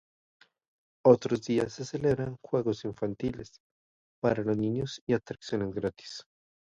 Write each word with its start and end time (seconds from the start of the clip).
Otros 1.05 1.43
días 1.45 1.73
se 1.73 1.85
celebran 1.85 2.35
juegos 2.41 2.85
infantiles 2.85 3.57
para 4.19 4.41
los 4.43 4.57
niños 4.57 4.99
y 5.05 5.13
atracciones 5.13 5.71
gratis. 5.75 6.25